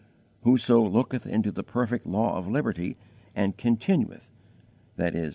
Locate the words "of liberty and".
2.35-3.55